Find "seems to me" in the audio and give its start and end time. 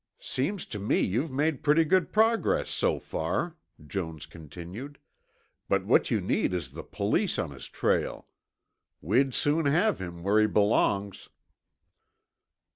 0.19-0.99